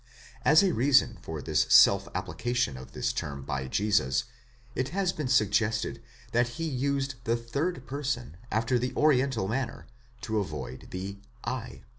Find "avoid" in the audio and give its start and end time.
10.39-10.87